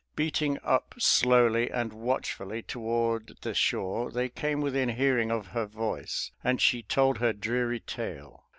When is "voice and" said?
5.67-6.59